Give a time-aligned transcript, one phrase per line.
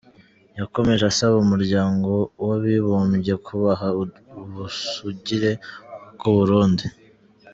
[0.59, 2.11] Yakomeje asaba Umuryango
[2.45, 3.87] w’Abibumbye kubaha
[4.39, 5.51] ubusugire
[6.15, 6.85] bw’u Burundi.